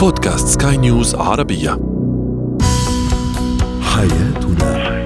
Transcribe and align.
بودكاست 0.00 0.62
سكاي 0.62 0.76
نيوز 0.76 1.14
عربية. 1.14 1.70
حياتنا. 3.82 5.00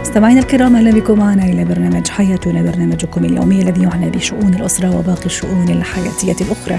مستمعينا 0.00 0.40
الكرام 0.40 0.76
أهلا 0.76 0.90
بكم 0.90 1.18
معنا 1.18 1.44
إلى 1.44 1.64
برنامج 1.64 2.08
حياتنا 2.08 2.62
برنامجكم 2.62 3.24
اليومي 3.24 3.62
الذي 3.62 3.82
يعنى 3.82 4.10
بشؤون 4.10 4.54
الأسرة 4.54 4.98
وباقي 4.98 5.26
الشؤون 5.26 5.68
الحياتية 5.68 6.44
الأخرى 6.44 6.78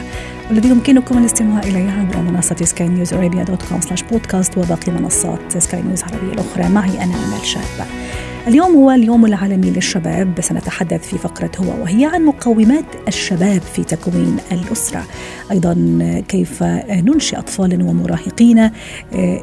والذي 0.50 0.70
يمكنكم 0.70 1.18
الاستماع 1.18 1.60
إليه 1.60 1.92
عبر 1.92 2.18
منصة 2.18 2.56
Sky 2.64 2.88
News 2.88 3.14
Arabia 3.14 3.44
dot 3.44 3.64
com 3.70 3.82
slash 3.82 4.04
podcast 4.04 4.58
وباقي 4.58 4.92
منصات 4.92 5.58
سكاي 5.58 5.82
نيوز 5.82 6.04
العربيه 6.04 6.34
الأخرى. 6.34 6.70
معي 6.70 7.04
أنا 7.04 7.14
أمل 7.14 7.46
شابة. 7.46 7.86
اليوم 8.48 8.76
هو 8.76 8.92
اليوم 8.92 9.26
العالمي 9.26 9.72
للشباب 9.72 10.42
سنتحدث 10.42 11.08
في 11.08 11.18
فقرة 11.18 11.52
هو 11.60 11.84
وهي 11.84 12.06
عن 12.06 12.26
مقومات 12.26 12.86
الشباب 13.08 13.62
في 13.62 13.84
تكوين 13.84 14.38
الأسرة. 14.52 15.04
أيضا 15.52 15.74
كيف 16.28 16.64
ننشئ 16.90 17.38
أطفالا 17.40 17.84
ومراهقين 17.84 18.60
آه، 18.60 18.72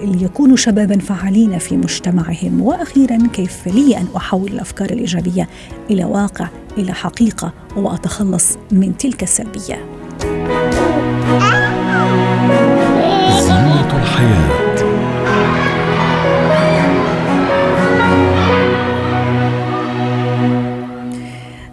ليكونوا 0.04 0.56
شبابا 0.56 0.98
فعالين 0.98 1.58
في 1.58 1.76
مجتمعهم. 1.76 2.60
وأخيرا 2.60 3.18
كيف 3.32 3.66
لي 3.66 3.96
أن 3.96 4.06
أحول 4.16 4.52
الأفكار 4.52 4.90
الإيجابية 4.90 5.48
إلى 5.90 6.04
واقع 6.04 6.48
إلى 6.78 6.92
حقيقة 6.92 7.52
وأتخلص 7.76 8.58
من 8.70 8.96
تلك 8.96 9.22
السلبية. 9.22 9.84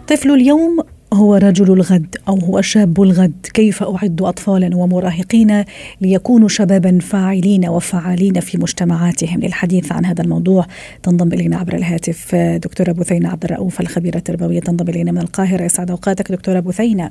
طفل 0.08 0.30
اليوم 0.30 0.80
هو 1.12 1.34
رجل 1.34 1.72
الغد 1.72 2.16
أو 2.28 2.38
هو 2.38 2.60
شاب 2.60 3.02
الغد 3.02 3.46
كيف 3.54 3.82
أعد 3.82 4.22
اطفالا 4.22 4.76
ومراهقين 4.76 5.64
ليكونوا 6.00 6.48
شبابا 6.48 6.98
فاعلين 6.98 7.68
وفعالين 7.68 8.40
في 8.40 8.58
مجتمعاتهم؟ 8.58 9.40
للحديث 9.40 9.92
عن 9.92 10.04
هذا 10.04 10.22
الموضوع 10.22 10.66
تنضم 11.02 11.32
إلينا 11.32 11.56
عبر 11.56 11.74
الهاتف 11.74 12.34
دكتوره 12.34 12.92
بثينه 12.92 13.28
عبد 13.28 13.44
الرؤوف 13.44 13.80
الخبيرة 13.80 14.16
التربوية 14.16 14.60
تنضم 14.60 14.88
إلينا 14.88 15.12
من 15.12 15.18
القاهرة. 15.18 15.62
يسعد 15.62 15.90
أوقاتك 15.90 16.32
دكتوره 16.32 16.60
بثينه 16.60 17.10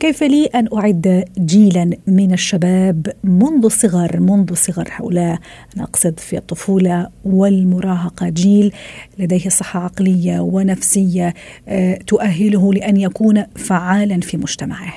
كيف 0.00 0.22
لي 0.22 0.44
أن 0.44 0.68
أعد 0.74 1.24
جيلا 1.38 1.90
من 2.06 2.32
الشباب 2.32 3.06
منذ 3.24 3.64
الصغر 3.64 4.20
منذ 4.20 4.50
الصغر 4.50 4.88
هؤلاء؟ 4.90 5.38
أنا 5.76 5.84
أقصد 5.84 6.20
في 6.20 6.36
الطفولة 6.36 7.08
والمراهقة. 7.24 8.28
جيل 8.28 8.72
لديه 9.18 9.48
صحة 9.48 9.80
عقلية 9.80 10.40
ونفسية 10.40 11.34
آه، 11.68 11.98
تؤهله 12.06 12.72
لأن 12.72 12.96
يكون 12.96 13.31
فعالا 13.56 14.20
في 14.20 14.36
مجتمعه. 14.36 14.92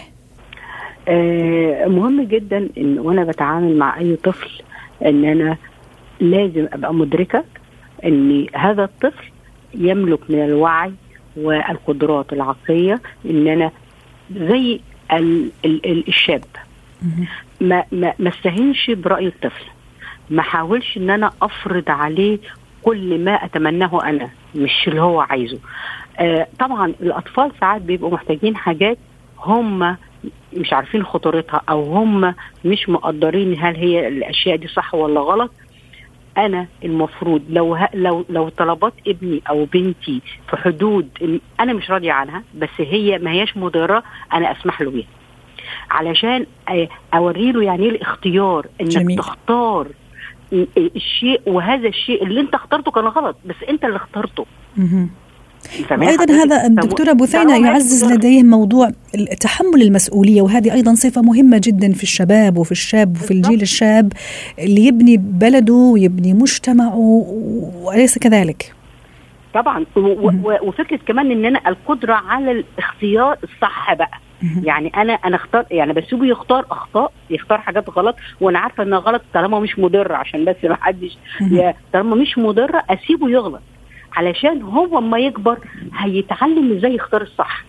آه، 1.07 1.85
مهم 1.87 2.21
جدا 2.21 2.69
إن 2.77 2.99
وأنا 2.99 3.23
بتعامل 3.23 3.77
مع 3.77 3.99
أي 3.99 4.15
طفل 4.15 4.49
إن 5.05 5.25
أنا 5.25 5.57
لازم 6.19 6.67
أبقى 6.73 6.93
مدركة 6.93 7.43
إن 8.05 8.47
هذا 8.55 8.83
الطفل 8.83 9.23
يملك 9.73 10.19
من 10.29 10.45
الوعي 10.45 10.91
والقدرات 11.37 12.33
العقلية 12.33 13.01
إن 13.25 13.47
أنا 13.47 13.71
زي 14.35 14.79
ال 15.13 15.51
ال 15.65 15.85
ال 15.85 16.07
الشاب. 16.07 16.43
ما 17.61 17.83
ما 17.91 18.13
ما 18.19 18.29
استهينش 18.29 18.91
برأي 18.91 19.27
الطفل. 19.27 19.65
ما 20.29 20.41
حاولش 20.41 20.97
إن 20.97 21.09
أنا 21.09 21.31
أفرض 21.41 21.89
عليه 21.89 22.39
كل 22.85 23.23
ما 23.25 23.31
أتمناه 23.45 24.03
أنا 24.03 24.29
مش 24.55 24.87
اللي 24.87 25.01
هو 25.01 25.19
عايزه. 25.21 25.59
آه 26.19 26.47
طبعا 26.59 26.93
الأطفال 27.01 27.51
ساعات 27.59 27.81
بيبقوا 27.81 28.11
محتاجين 28.13 28.55
حاجات 28.55 28.97
هم 29.39 29.97
مش 30.53 30.73
عارفين 30.73 31.03
خطورتها 31.05 31.61
أو 31.69 31.83
هم 31.83 32.35
مش 32.65 32.89
مقدرين 32.89 33.55
هل 33.59 33.75
هي 33.75 34.07
الأشياء 34.07 34.55
دي 34.55 34.67
صح 34.67 34.95
ولا 34.95 35.19
غلط. 35.21 35.51
أنا 36.37 36.67
المفروض 36.83 37.41
لو 37.49 37.75
ه... 37.75 37.89
لو 37.93 38.25
لو 38.29 38.49
طلبات 38.49 38.93
ابني 39.07 39.41
أو 39.49 39.65
بنتي 39.65 40.21
في 40.49 40.57
حدود 40.57 41.39
أنا 41.59 41.73
مش 41.73 41.91
راضية 41.91 42.11
عنها 42.11 42.43
بس 42.55 42.69
هي 42.77 43.17
ما 43.17 43.31
هياش 43.31 43.57
مضرة 43.57 44.03
أنا 44.33 44.51
أسمح 44.51 44.81
له 44.81 44.91
بيها. 44.91 45.07
علشان 45.91 46.45
أ- 46.69 46.73
اوري 47.13 47.51
له 47.51 47.63
يعني 47.63 47.83
إيه 47.83 47.89
الاختيار 47.89 48.65
إنك 48.81 48.89
جميل. 48.89 49.17
تختار 49.17 49.87
الشيء 50.77 51.41
وهذا 51.47 51.87
الشيء 51.87 52.23
اللي 52.23 52.41
انت 52.41 52.53
اخترته 52.53 52.91
كان 52.91 53.03
غلط 53.03 53.35
بس 53.45 53.55
انت 53.69 53.85
اللي 53.85 53.95
اخترته. 53.95 54.45
حضرتك؟ 55.89 56.31
هذا 56.31 56.65
الدكتوره 56.65 57.13
بثينه 57.13 57.67
يعزز 57.67 58.03
مضر. 58.03 58.15
لديهم 58.15 58.45
موضوع 58.45 58.91
تحمل 59.39 59.81
المسؤولية 59.81 60.41
وهذه 60.41 60.73
أيضا 60.73 60.93
صفة 60.93 61.21
مهمة 61.21 61.61
جدا 61.63 61.93
في 61.93 62.03
الشباب 62.03 62.57
وفي 62.57 62.71
الشاب 62.71 63.15
وفي. 63.15 63.31
الجيل 63.31 63.61
الشاب 63.61 64.13
اللي 64.59 64.85
يبني 64.85 65.17
بلده 65.17 65.73
ويبني 65.73 66.33
مجتمعه 66.33 67.25
وليس 67.83 68.17
كذلك؟ 68.17 68.73
طبعا. 69.53 69.85
وفكرة 70.61 70.99
كمان 71.07 71.31
ان 71.31 71.45
أنا 71.45 71.61
القدرة 71.67 72.13
على 72.13 72.51
الاختيار 72.51 73.37
الصح 73.43 73.93
بقى. 73.93 74.19
يعني 74.63 74.91
أنا 74.97 75.13
أنا 75.13 75.35
اختار 75.35 75.65
يعني 75.71 75.93
بسيبه 75.93 76.25
يختار 76.25 76.65
أخطاء 76.71 77.11
يختار 77.29 77.57
حاجات 77.61 77.89
غلط 77.89 78.15
وأنا 78.41 78.59
عارفة 78.59 78.83
إنها 78.83 78.99
غلط 78.99 79.21
طالما 79.33 79.59
مش 79.59 79.79
مضرة 79.79 80.15
عشان 80.15 80.45
بس 80.45 80.55
ما 80.63 80.75
حدش 80.81 81.17
طالما 81.93 82.15
مش 82.15 82.37
مضرة 82.37 82.83
أسيبه 82.89 83.29
يغلط. 83.29 83.61
علشان 84.13 84.61
هو 84.61 84.97
أما 84.97 85.17
يكبر 85.19 85.57
هيتعلم 85.97 86.77
إزاي 86.77 86.95
يختار 86.95 87.21
الصح 87.21 87.63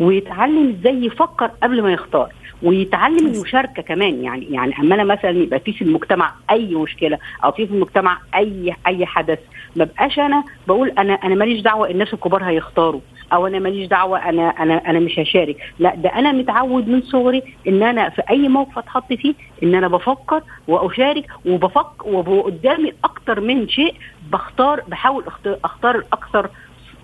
ويتعلم 0.00 0.76
إزاي 0.80 1.04
يفكر 1.04 1.46
قبل 1.62 1.82
ما 1.82 1.92
يختار 1.92 2.32
ويتعلم 2.62 3.26
المشاركة 3.26 3.82
كمان. 3.82 4.24
يعني 4.24 4.46
يعني 4.52 4.78
أما 4.78 4.94
أنا 4.94 5.04
مثلا 5.04 5.30
يبقى 5.30 5.60
في 5.60 5.72
في 5.72 5.82
المجتمع 5.82 6.32
أي 6.50 6.74
مشكلة 6.74 7.18
أو 7.44 7.52
في 7.52 7.66
في 7.66 7.72
المجتمع 7.74 8.18
أي 8.34 8.74
أي 8.86 9.06
حدث 9.06 9.38
ما 9.76 9.84
بقاش 9.84 10.18
أنا 10.18 10.44
بقول 10.68 10.88
أنا 10.98 11.14
أنا 11.14 11.34
ماليش 11.34 11.60
دعوة 11.60 11.90
الناس 11.90 12.14
الكبار 12.14 12.44
هيختاروا 12.44 13.00
أو 13.32 13.46
أنا 13.46 13.58
ماليش 13.58 13.88
دعوة 13.88 14.28
أنا 14.28 14.48
أنا 14.48 14.90
أنا 14.90 14.98
مش 14.98 15.18
هشارك 15.18 15.56
لا 15.78 15.94
ده 15.94 16.08
أنا 16.08 16.32
متعود 16.32 16.88
من 16.88 17.02
صغري 17.02 17.42
إن 17.68 17.82
أنا 17.82 18.08
في 18.08 18.22
أي 18.30 18.48
موقف 18.48 18.78
أتحط 18.78 19.12
فيه 19.12 19.34
إن 19.62 19.74
أنا 19.74 19.88
بفكر 19.88 20.42
وأشارك 20.68 21.26
وبفكر 21.46 22.08
وقدامي 22.08 22.92
أكتر 23.04 23.40
من 23.40 23.68
شيء 23.68 23.94
بختار 24.32 24.82
بحاول 24.88 25.24
أختار, 25.64 25.96
الأكثر 25.96 26.50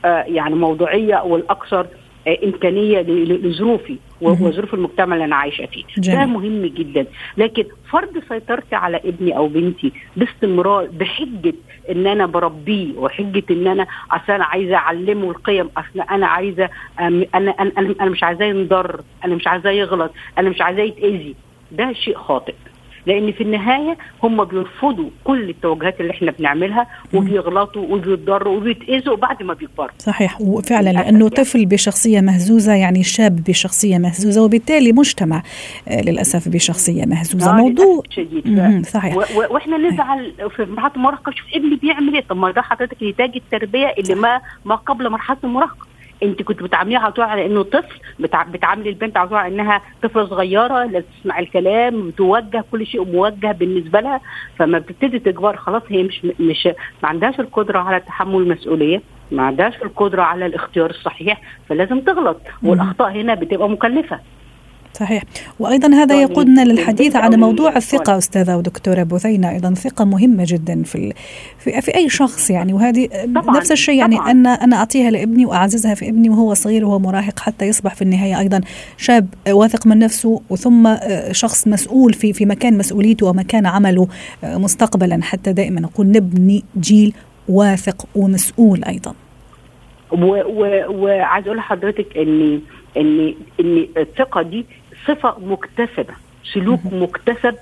آه، 0.05 0.23
يعني 0.23 0.55
موضوعية 0.55 1.23
والأكثر 1.25 1.87
آه، 2.27 2.39
إمكانية 2.45 3.01
لظروفي. 3.01 3.99
وظروف 4.23 4.75
المجتمع 4.75 5.15
اللي 5.15 5.25
أنا 5.25 5.37
عايشة 5.37 5.67
فيه. 5.67 5.85
جميل. 5.99 6.19
ده 6.19 6.27
مهم 6.27 6.67
جدا. 6.67 7.07
لكن 7.37 7.65
فرض 7.91 8.23
سيطرتي 8.29 8.75
على 8.77 8.97
ابني 8.97 9.37
أو 9.37 9.49
بنتي 9.49 9.93
باستمرار 10.17 10.87
بحجة 10.93 11.55
إن 11.91 12.07
أنا 12.07 12.27
بربيه 12.27 12.99
وحجة 12.99 13.43
إن 13.51 13.67
أنا 13.67 13.87
أصل 14.11 14.33
أنا 14.33 14.45
عايزة 14.45 14.77
أعلمه 14.77 15.31
القيم 15.31 15.71
أصل 15.77 16.01
أنا 16.11 16.27
عايزة 16.27 16.69
أنا 17.01 17.27
أنا 17.35 17.51
أنا 17.61 17.95
أنا 18.01 18.11
مش 18.11 18.23
عايزاه 18.23 18.47
ينضر 18.47 19.01
أنا 19.25 19.35
مش 19.35 19.47
عايزاه 19.47 19.71
يغلط 19.71 20.13
أنا 20.39 20.51
مش 20.51 20.61
عايزاه 20.61 20.83
يتأذي. 20.83 21.35
ده 21.73 21.93
شيء 21.93 22.17
خاطئ. 22.17 22.55
لأن 23.07 23.33
في 23.33 23.43
النهاية 23.43 23.97
هم 24.23 24.45
بيرفضوا 24.45 25.11
كل 25.25 25.51
التوجهات 25.51 26.01
اللي 26.01 26.11
إحنا 26.11 26.31
بنعملها 26.31 26.87
وبيغلطوا 27.15 27.83
وبيتضروا 27.83 28.57
وبيتأذوا 28.57 29.17
بعد 29.17 29.43
ما 29.43 29.55
بيكبروا. 29.55 29.89
صحيح. 29.99 30.41
وفعلا 30.41 30.91
لأنه 30.91 31.19
يعني. 31.19 31.29
طفل 31.29 31.67
بشخصية 31.67 32.21
مهزوزة 32.21 32.75
يعني 32.75 33.03
شاب 33.03 33.45
بشخصية 33.45 33.99
مهزوزة 33.99 34.43
وبالتالي 34.43 34.93
مجتمع 34.93 35.43
آه، 35.89 36.01
للأسف 36.03 36.49
بشخصية 36.49 37.05
مهزوزة. 37.05 37.51
آه، 37.51 37.55
موضوع 37.55 38.03
شديد 38.11 38.87
صحيح. 38.87 39.17
وإحنا 39.51 39.79
نزعل 39.79 40.33
في 40.57 40.65
مرحلة 40.65 40.93
المراهقة 40.97 41.33
شوف 41.33 41.47
ابني 41.55 41.77
بيعمل 41.77 42.15
إيه؟ 42.15 42.25
طب 42.29 42.37
ما 42.37 42.51
ده 42.51 42.63
حضرتك 42.63 43.03
نتاج 43.03 43.31
التربيه 43.37 43.95
اللي 43.99 44.15
ما 44.15 44.41
ما 44.65 44.75
قبل 44.75 45.11
مرحلة 45.11 45.39
المراهقة. 45.45 45.92
انت 46.23 46.43
كنت 46.43 46.63
بتعامليها 46.63 46.99
على 47.01 47.13
طول 47.13 47.25
على 47.25 47.47
انه 47.47 47.63
طفل 47.63 48.01
بتع... 48.21 48.43
بتعاملي 48.43 48.89
البنت 48.91 49.17
على 49.17 49.29
طول 49.29 49.39
على 49.39 49.55
انها 49.55 49.83
طفلة 50.03 50.27
صغيرة 50.27 50.85
لازم 50.85 51.07
تسمع 51.21 51.39
الكلام 51.39 52.09
بتوجه 52.09 52.65
كل 52.73 52.87
شيء 52.87 53.05
موجه 53.05 53.53
بالنسبة 53.53 54.01
لها 54.01 54.21
فما 54.59 54.79
بتبتدي 54.79 55.19
تكبر 55.19 55.57
خلاص 55.57 55.83
هي 55.89 56.03
مش 56.03 56.25
مش 56.41 56.67
ما 57.03 57.09
عندهاش 57.09 57.41
القدرة 57.41 57.79
على 57.79 58.01
تحمل 58.01 58.37
المسؤوليه 58.43 59.03
ما 59.31 59.43
عندهاش 59.43 59.75
القدرة 59.83 60.23
على 60.23 60.47
الاختيار 60.47 60.91
الصحيح 60.91 61.41
فلازم 61.69 62.01
تغلط. 62.01 62.41
والأخطاء 62.63 63.11
هنا 63.13 63.35
بتبقى 63.35 63.69
مكلفة. 63.71 64.21
صحيح. 64.95 65.23
وأيضا 65.61 65.89
هذا 65.95 66.15
سواء 66.15 66.23
يقودنا 66.31 66.65
من- 66.65 66.71
للحديث 66.71 67.17
عن 67.17 67.33
أو 67.35 67.41
موضوع 67.41 67.71
من 67.71 67.77
الثقة 67.77 68.19
أستاذة 68.19 68.57
ودكتورة 68.57 69.03
بثينه 69.03 69.51
أيضا 69.51 69.75
ثقة 69.75 70.05
مهمة 70.05 70.45
جدا 70.49 70.83
في. 70.83 71.13
في, 71.59 71.81
في 71.81 71.95
أي 71.97 72.09
شخص 72.09 72.51
يعني. 72.51 72.73
وهذه 72.73 73.09
طبعاً، 73.35 73.57
نفس 73.57 73.73
الشيء 73.73 73.99
يعني 73.99 74.17
طبعاً. 74.17 74.31
ان 74.31 74.47
أنا 74.47 74.77
أعطيها 74.77 75.11
لابني 75.11 75.47
وأعززها 75.47 75.95
في 75.95 76.09
ابني 76.09 76.31
وهو 76.31 76.55
صغير 76.55 76.85
وهو 76.85 76.99
مراهق 76.99 77.41
حتى 77.41 77.67
يصبح 77.67 77.95
في 77.95 78.03
النهاية 78.03 78.39
أيضا 78.39 78.61
شاب 78.97 79.29
واثق 79.49 79.87
من 79.87 79.99
نفسه 79.99 80.41
وثم 80.51 80.95
شخص 81.33 81.69
مسؤول 81.69 82.13
في 82.13 82.33
في 82.33 82.47
مكان 82.47 82.79
مسؤوليته 82.79 83.27
ومكان 83.27 83.67
عمله 83.67 84.09
مستقبلا. 84.45 85.19
حتى 85.23 85.53
دائما 85.53 85.81
نقول 85.81 86.07
نبني 86.11 86.65
جيل 86.81 87.15
واثق 87.49 88.07
ومسؤول 88.15 88.85
أيضا. 88.85 89.15
وعايز 90.13 91.47
أقول 91.47 91.57
لحضرتك 91.57 92.17
ان 92.17 92.61
ان 92.97 93.35
ان 93.61 93.87
الثقة 93.97 94.43
دي 94.43 94.67
صفة 95.07 95.37
مكتسبة 95.41 96.15
سلوك 96.55 96.81
مكتسب 96.93 97.55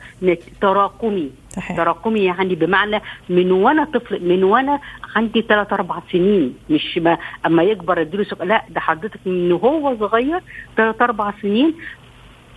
تراكمي. 0.61 1.31
صحيح. 1.51 1.77
تراكمي 1.77 2.21
يعني 2.25 2.55
بمعنى 2.55 3.01
من 3.29 3.53
وأنا 3.53 3.85
طفل 3.85 4.29
من 4.29 4.45
وأنا 4.45 4.81
عندي 5.17 5.43
ثلاث 5.43 5.73
أربع 5.73 5.99
سنين 6.13 6.55
مش 6.71 6.99
ما 6.99 7.19
أما 7.47 7.63
يكبر 7.63 8.01
اديله 8.01 8.27
لا 8.43 8.63
ده 8.71 8.81
حضرتك 8.81 9.21
من 9.27 9.53
هو 9.53 9.97
صغير 10.01 10.41
ثلاث 10.77 11.03
أربع 11.03 11.33
سنين 11.43 11.75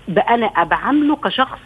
بقى 0.08 0.34
أنا 0.36 0.64
بعامله 0.64 1.16
كشخص 1.16 1.60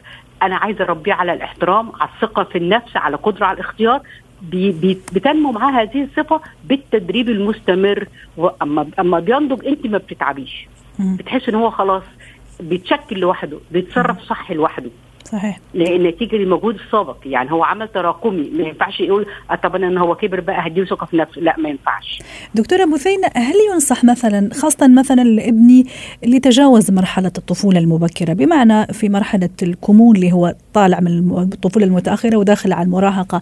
أنا 0.44 0.56
عايزة 0.56 0.84
أربيه 0.84 1.14
على 1.14 1.34
الاحترام 1.34 1.92
على 2.00 2.10
الثقة 2.16 2.44
في 2.44 2.58
النفس 2.58 2.98
على 2.98 3.16
قدرة 3.18 3.46
على 3.46 3.56
الاختيار 3.56 4.02
بي 4.42 4.72
بي 4.72 4.94
بتنمو 5.14 5.52
معاه 5.52 5.72
هذه 5.82 6.04
الصفة 6.04 6.42
بالتدريب 6.64 7.30
المستمر 7.30 8.08
واما 8.38 8.88
اما 9.00 9.20
بينضج 9.20 9.66
أنت 9.68 9.88
ما 9.88 9.98
بتتعبيش. 9.98 10.68
بتحس 11.00 11.50
إن 11.50 11.56
هو 11.56 11.70
خلاص 11.72 12.04
بيتشكل 12.60 13.20
لوحده 13.20 13.60
بيتصرف 13.72 14.22
صح 14.22 14.52
لوحده. 14.52 14.90
صحيح. 15.32 15.60
نتيجة 15.76 16.36
للمجهود 16.36 16.76
السابق 16.76 17.18
يعني 17.26 17.52
هو 17.52 17.64
عمل 17.64 17.88
تراكمي 17.88 18.50
ما 18.50 18.64
ينفعش 18.64 19.00
يقول 19.00 19.26
طب 19.64 19.76
أنا 19.76 19.88
إن 19.88 19.98
هو 19.98 20.16
كبر 20.16 20.40
بقى 20.40 20.68
هديله 20.68 20.86
ثقة 20.86 21.06
في 21.06 21.18
نفسه. 21.18 21.42
لا 21.42 21.56
ما 21.58 21.70
ينفعش. 21.70 22.20
دكتورة 22.56 22.86
مثينه 22.86 23.28
هل 23.36 23.56
ينصح 23.74 24.04
مثلا 24.04 24.50
خاصة 24.54 24.88
مثلا 24.88 25.22
لابني 25.24 25.86
اللي 26.24 26.40
تجاوز 26.40 26.92
مرحلة 26.92 27.32
الطفولة 27.38 27.80
المبكرة؟ 27.80 28.34
بمعنى 28.34 28.88
في 28.94 29.10
مرحلة 29.10 29.50
الكمون 29.64 30.16
اللي 30.16 30.32
هو 30.32 30.56
طالع 30.74 31.00
من 31.00 31.38
الطفولة 31.54 31.86
المتأخرة 31.86 32.38
وداخل 32.38 32.74
على 32.74 32.86
المراهقة. 32.86 33.42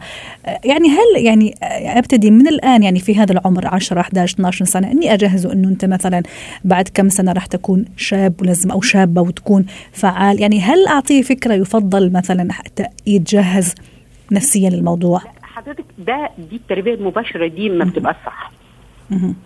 يعني 0.65 0.89
هل 0.89 1.25
يعني 1.25 1.55
أبتدي 1.97 2.31
من 2.31 2.47
الآن 2.47 2.83
يعني 2.83 2.99
في 2.99 3.15
هذا 3.15 3.31
العمر 3.31 3.67
10 3.67 3.99
11 3.99 4.33
12 4.35 4.65
سنة 4.65 4.91
إني 4.91 5.13
اجهزه 5.13 5.53
إنه 5.53 5.67
أنت 5.67 5.85
مثلا 5.85 6.23
بعد 6.65 6.89
كم 6.93 7.09
سنة 7.09 7.31
راح 7.31 7.45
تكون 7.45 7.85
شاب 7.97 8.33
ولازم 8.41 8.71
أو 8.71 8.81
شابة 8.81 9.21
وتكون 9.21 9.65
فعال؟ 9.91 10.41
يعني 10.41 10.61
هل 10.61 10.87
أعطيه 10.87 11.21
فكرة 11.21 11.53
يفضل 11.53 11.74
مثلا 12.13 12.53
حتى 12.53 12.85
يتجهز 13.07 13.75
نفسيا 14.31 14.69
للموضوع؟ 14.69 15.21
حضرتك 15.41 15.85
ده 15.97 16.29
دي 16.49 16.55
التربية 16.55 16.93
المباشرة 16.93 17.47
دي 17.47 17.69
ما 17.69 17.85
بتبقى 17.85 18.15
صح. 18.25 18.51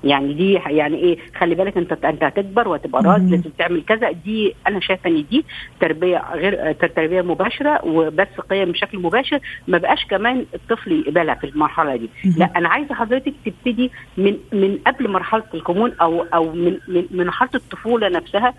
يعني 0.04 0.34
دي 0.34 0.54
يعني 0.54 0.98
إيه 0.98 1.18
خلي 1.38 1.56
بالك 1.56 1.78
أنت 1.78 2.06
أنت 2.06 2.24
هتكبر 2.24 2.68
وهتبقى 2.68 3.04
راجل 3.04 3.32
لازم 3.32 3.50
تعمل 3.58 3.84
كذا. 3.88 4.12
دي 4.12 4.56
أنا 4.68 4.80
شايفة 4.80 5.10
إن 5.10 5.26
دي 5.32 5.46
تربية 5.80 6.24
غير 6.34 6.72
تربية 6.72 7.22
مباشرة 7.22 7.86
وبس 7.86 8.28
قيم 8.50 8.72
بشكل 8.72 9.00
مباشر. 9.00 9.40
ما 9.68 9.78
بقاش 9.78 10.06
كمان 10.06 10.46
الطفل 10.56 10.92
يقبلها 10.92 11.36
في 11.36 11.44
المرحلة 11.44 11.96
دي. 11.96 12.10
لا 12.38 12.50
أنا 12.56 12.70
عايزة 12.70 12.96
حضرتك 12.96 13.34
تبتدي 13.46 13.92
من 14.18 14.38
من 14.54 14.78
قبل 14.88 15.10
مرحلة 15.10 15.44
الكمون 15.54 15.92
أو 16.02 16.22
أو 16.34 16.52
من 16.54 16.78
من, 16.88 17.06
مرحلة 17.12 17.50
الطفولة 17.56 18.10
نفسها 18.10 18.54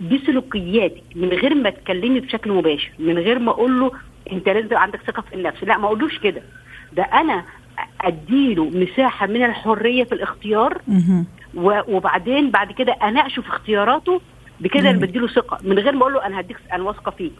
دي 0.00 0.18
سلوكياتك. 0.26 1.02
من 1.16 1.28
غير 1.28 1.54
ما 1.54 1.70
تكلمي 1.70 2.20
بشكل 2.20 2.52
مباشر 2.52 2.90
من 2.98 3.18
غير 3.18 3.38
ما 3.38 3.50
أقول 3.50 3.80
له 3.80 3.90
أنت 4.32 4.48
لازم 4.48 4.76
عندك 4.76 5.00
ثقة 5.06 5.22
في 5.22 5.34
النفس. 5.34 5.64
لا 5.64 5.78
ما 5.78 5.86
أقولوش 5.86 6.18
كده. 6.18 6.42
ده 6.92 7.02
أنا 7.02 7.44
أديله 8.06 8.64
مساحة 8.64 9.26
من 9.26 9.44
الحرية 9.44 10.04
في 10.04 10.12
الاختيار 10.12 10.78
وبعدين 11.88 12.50
بعد 12.50 12.72
كده 12.72 12.92
اناقشه 12.92 13.40
في 13.42 13.48
اختياراته 13.48 14.20
بكده 14.60 14.90
اللي 14.90 15.06
بديله 15.06 15.26
ثقة. 15.28 15.58
من 15.64 15.78
غير 15.78 15.92
ما 15.92 16.00
أقول 16.00 16.12
له 16.14 16.26
أنا 16.26 16.40
هديك 16.40 16.56
أنا 16.72 16.82
واثقة 16.82 17.10
فيك. 17.10 17.32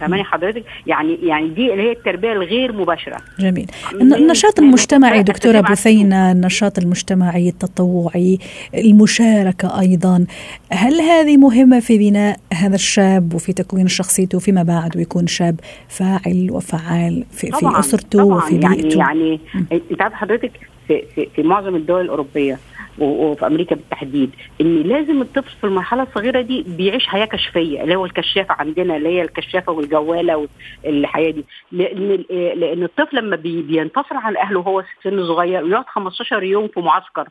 فاهماني 0.00 0.24
حضرتك؟ 0.24 0.64
يعني 0.86 1.18
يعني 1.22 1.48
دي 1.48 1.72
اللي 1.72 1.82
هي 1.82 1.92
التربية 1.92 2.32
الغير 2.32 2.72
مباشرة. 2.72 3.16
جميل. 3.40 3.66
النشاط 3.94 4.58
المجتمعي 4.58 5.22
دكتورة 5.22 5.60
بثينه 5.60 6.32
النشاط 6.32 6.78
المجتمعي 6.78 7.48
التطوعي 7.48 8.38
المشاركة 8.74 9.80
أيضا. 9.80 10.26
هل 10.72 11.00
هذه 11.00 11.36
مهمة 11.36 11.80
في 11.80 11.98
بناء 11.98 12.36
هذا 12.54 12.74
الشاب 12.74 13.34
وفي 13.34 13.52
تكوين 13.52 13.88
شخصيته 13.88 14.38
فيما 14.38 14.62
بعد 14.62 14.96
ويكون 14.96 15.26
شاب 15.26 15.60
فاعل 15.88 16.48
وفعال 16.50 17.24
في, 17.30 17.50
في 17.52 17.78
أسرته 17.78 18.24
وفي 18.24 18.54
يعني 18.56 18.76
بيئته؟ 18.76 18.98
يعني 18.98 19.40
أنت 19.72 20.02
عارف 20.02 20.14
حضرتك 20.14 20.52
في, 20.88 21.02
في, 21.14 21.28
في 21.36 21.42
معظم 21.42 21.76
الدول 21.76 22.00
الأوروبية 22.00 22.58
وفي 22.98 23.46
أمريكا 23.46 23.74
بالتحديد 23.76 24.30
إن 24.60 24.82
لازم 24.82 25.20
الطفل 25.22 25.50
في 25.60 25.64
المرحلة 25.64 26.02
الصغيرة 26.02 26.40
دي 26.40 26.62
بيعيش 26.62 27.06
حياة 27.06 27.24
كشفية 27.24 27.82
اللي 27.82 27.96
هو 27.96 28.04
الكشافة 28.04 28.54
عندنا 28.58 28.96
اللي 28.96 29.08
هي 29.08 29.22
الكشافة 29.22 29.72
والجوالة 29.72 30.48
والحياة 30.84 31.30
دي. 31.30 31.44
لأن 31.72 32.24
لأن 32.56 32.82
الطفل 32.82 33.16
لما 33.16 33.36
بينفصل 33.36 34.16
عن 34.16 34.36
أهله 34.36 34.58
وهو 34.60 34.84
سن 35.04 35.26
صغير 35.26 35.64
ويقعد 35.64 35.84
15 35.88 36.42
يوم 36.42 36.68
في 36.68 36.80
معسكر 36.80 37.28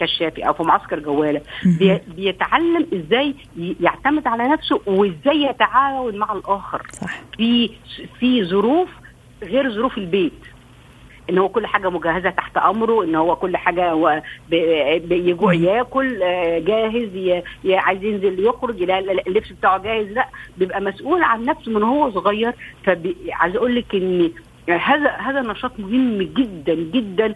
كشافي 0.00 0.42
أو 0.48 0.52
في 0.52 0.62
معسكر 0.62 0.98
جوالة. 0.98 1.40
بيتعلم 2.16 2.86
إزاي 2.94 3.34
يعتمد 3.80 4.26
على 4.26 4.48
نفسه 4.48 4.80
وإزاي 4.86 5.42
يتعاون 5.42 6.16
مع 6.16 6.32
الآخر. 6.32 6.82
صح. 6.92 7.20
في 7.36 7.70
في 8.20 8.44
ظروف 8.44 8.88
غير 9.42 9.70
ظروف 9.70 9.98
البيت. 9.98 10.32
إن 11.30 11.38
هو 11.38 11.48
كل 11.48 11.66
حاجة 11.66 11.90
مجهزة 11.90 12.30
تحت 12.30 12.56
أمره 12.56 13.04
إن 13.04 13.14
هو 13.14 13.36
كل 13.36 13.56
حاجة 13.56 13.90
هو 13.90 14.22
يجوع 15.10 15.54
ياكل 15.54 16.18
جاهز 16.64 17.42
عايز 17.64 18.04
ينزل 18.04 18.46
يخرج 18.46 18.82
اللبس 18.90 19.52
بتاعه 19.52 19.78
جاهز 19.78 20.06
لا 20.06 20.28
بيبقى 20.58 20.80
مسؤول 20.80 21.22
عن 21.22 21.44
نفسه 21.44 21.72
من 21.72 21.82
هو 21.82 22.10
صغير. 22.10 22.52
فعايز 22.84 23.56
أقول 23.56 23.74
لك 23.74 23.94
إن 23.94 24.30
هذا 24.68 25.10
هذا 25.10 25.40
نشاط 25.40 25.72
مهم 25.78 26.22
جدا 26.22 26.74
جدا 26.74 27.34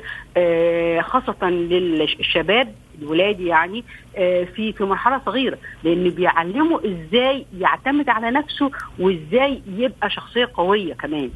خاصة 1.02 1.50
للشباب 1.50 2.74
الولاد 3.02 3.40
يعني 3.40 3.84
في 4.14 4.72
في 4.72 4.84
مرحلة 4.84 5.20
صغيرة. 5.26 5.58
لأن 5.84 6.10
بيعلموا 6.10 6.78
إزاي 6.78 7.46
يعتمد 7.58 8.08
على 8.08 8.30
نفسه 8.30 8.70
وإزاي 8.98 9.62
يبقى 9.76 10.10
شخصية 10.10 10.50
قوية 10.54 10.94
كمان. 10.94 11.30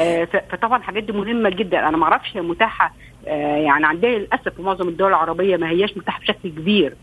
آه 0.00 0.24
فطبعا 0.24 0.78
الحاجات 0.78 1.04
دي 1.04 1.12
مهمة 1.12 1.50
جدا. 1.50 1.88
أنا 1.88 1.96
ما 1.96 2.04
أعرفش 2.04 2.36
هي 2.36 2.40
متاحة 2.40 2.94
آه 3.26 3.56
يعني 3.56 3.86
عندنا 3.86 4.10
للأسف 4.10 4.48
في 4.48 4.62
معظم 4.62 4.88
الدول 4.88 5.08
العربية 5.08 5.56
ما 5.56 5.70
هياش 5.70 5.96
متاحة 5.96 6.20
بشكل 6.20 6.48
كبير. 6.48 6.94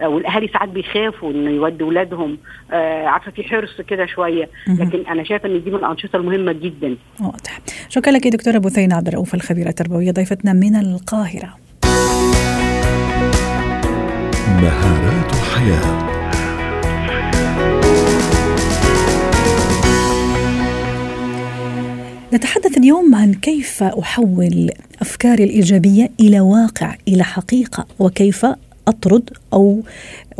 آه 0.00 0.08
والأهالي 0.08 0.48
ساعات 0.48 0.68
بيخافوا 0.68 1.30
إنه 1.30 1.50
يودوا 1.50 1.86
اولادهم 1.86 2.38
عارفة 3.04 3.30
في 3.30 3.44
حرص 3.44 3.80
كده 3.80 4.06
شوية. 4.06 4.48
لكن 4.68 5.06
أنا 5.08 5.24
شايفة 5.24 5.48
إن 5.48 5.64
دي 5.64 5.70
من 5.70 5.76
الأنشطة 5.76 6.16
المهمة 6.16 6.52
جدا. 6.52 6.96
واضح. 7.20 7.60
شكرا 7.88 8.12
لك 8.12 8.28
دكتوره 8.28 8.58
بثينه 8.58 8.96
عبد 8.96 9.08
الرؤوف 9.08 9.34
الخبيرة 9.34 9.68
التربوية 9.68 10.10
ضيفتنا 10.10 10.52
من 10.52 10.76
القاهرة. 10.76 11.56
مهارات 14.62 15.34
حياه 15.34 16.15
نتحدث 22.32 22.76
اليوم 22.78 23.14
عن 23.14 23.34
كيف 23.34 23.82
أحول 23.82 24.70
أفكاري 25.00 25.44
الإيجابية 25.44 26.10
إلى 26.20 26.40
واقع 26.40 26.96
إلى 27.08 27.24
حقيقة 27.24 27.86
وكيف 27.98 28.46
أطرد 28.88 29.30
أو 29.52 29.82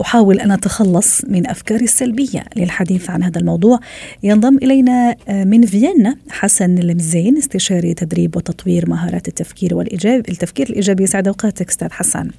أحاول 0.00 0.40
أن 0.40 0.50
أتخلص 0.50 1.24
من 1.24 1.46
أفكاري 1.46 1.84
السلبية. 1.84 2.44
للحديث 2.56 3.10
عن 3.10 3.22
هذا 3.22 3.40
الموضوع 3.40 3.80
ينضم 4.22 4.56
إلينا 4.56 5.16
من 5.28 5.66
فيينا 5.66 6.16
حسن 6.30 6.78
المزين 6.78 7.36
استشاري 7.36 7.94
تدريب 7.94 8.36
وتطوير 8.36 8.90
مهارات 8.90 9.28
التفكير 9.28 9.74
والايجاب 9.74 10.28
التفكير 10.28 10.70
الإيجابي. 10.70 11.04
يسعد 11.04 11.28
أوقاتك 11.28 11.68
أستاذ 11.68 11.90
حسن. 11.90 12.30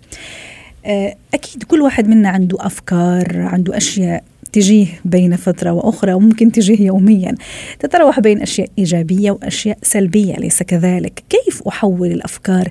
أكيد 1.33 1.63
كل 1.63 1.81
واحد 1.81 2.07
منا 2.07 2.29
عنده 2.29 2.57
أفكار 2.59 3.41
عنده 3.41 3.77
أشياء 3.77 4.23
تجيه 4.53 4.87
بين 5.05 5.35
فترة 5.35 5.71
وأخرى 5.71 6.13
وممكن 6.13 6.51
تجيه 6.51 6.81
يوميا. 6.85 7.35
تتراوح 7.79 8.19
بين 8.19 8.41
أشياء 8.41 8.67
إيجابية 8.79 9.31
وأشياء 9.31 9.77
سلبية 9.81 10.33
ليس 10.33 10.63
كذلك؟ 10.63 11.23
كيف 11.29 11.63
أحول 11.67 12.11
الأفكار 12.11 12.69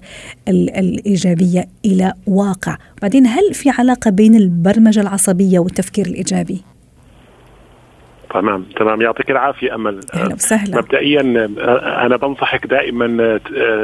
الإيجابية 0.49 1.69
إلى 1.85 2.13
واقع؟ 2.27 2.79
بعدين 3.03 3.27
هل 3.27 3.55
في 3.55 3.71
علاقة 3.71 4.11
بين 4.11 4.35
البرمجة 4.35 5.01
العصبية 5.01 5.59
والتفكير 5.59 6.07
الإيجابي؟ 6.07 6.61
تمام 8.31 8.63
تمام. 8.77 9.03
يعطيك 9.03 9.31
العافية 9.31 9.75
أمل. 9.75 10.01
أهلا 10.15 10.35
وسهلا. 10.35 10.79
مبدئيا 10.79 11.21
أنا 12.07 12.17
بنصحك 12.17 12.67
دائما 12.67 13.39